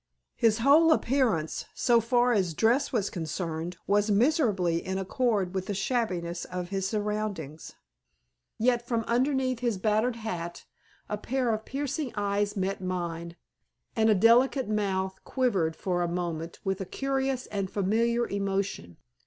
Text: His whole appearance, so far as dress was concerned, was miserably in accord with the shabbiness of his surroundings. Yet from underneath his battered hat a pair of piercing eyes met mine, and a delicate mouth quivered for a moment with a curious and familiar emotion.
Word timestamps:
His 0.35 0.57
whole 0.57 0.91
appearance, 0.91 1.65
so 1.75 2.01
far 2.01 2.33
as 2.33 2.55
dress 2.55 2.91
was 2.91 3.11
concerned, 3.11 3.77
was 3.85 4.09
miserably 4.09 4.83
in 4.83 4.97
accord 4.97 5.53
with 5.53 5.67
the 5.67 5.75
shabbiness 5.75 6.43
of 6.45 6.69
his 6.69 6.87
surroundings. 6.89 7.75
Yet 8.57 8.81
from 8.87 9.03
underneath 9.03 9.59
his 9.59 9.77
battered 9.77 10.15
hat 10.15 10.65
a 11.07 11.19
pair 11.19 11.53
of 11.53 11.65
piercing 11.65 12.13
eyes 12.15 12.57
met 12.57 12.81
mine, 12.81 13.35
and 13.95 14.09
a 14.09 14.15
delicate 14.15 14.67
mouth 14.67 15.19
quivered 15.23 15.75
for 15.75 16.01
a 16.01 16.07
moment 16.07 16.57
with 16.63 16.81
a 16.81 16.85
curious 16.85 17.45
and 17.45 17.69
familiar 17.69 18.27
emotion. 18.27 18.97